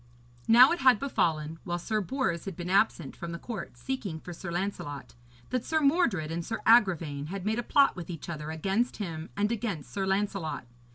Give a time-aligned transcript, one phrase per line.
[0.47, 4.33] Now it had befallen, while Sir Bors had been absent from the court seeking for
[4.33, 5.13] Sir Lancelot,
[5.51, 9.29] that Sir Mordred and Sir Agravaine had made a plot with each other against him
[9.37, 10.65] and against Sir Lancelot.